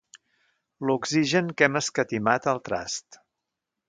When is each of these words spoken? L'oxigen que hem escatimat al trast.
L'oxigen 0.89 1.51
que 1.59 1.67
hem 1.67 1.77
escatimat 1.83 2.47
al 2.55 2.63
trast. 2.71 3.21